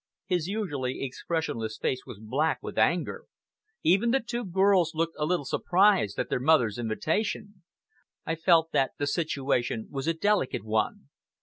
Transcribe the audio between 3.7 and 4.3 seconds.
Even the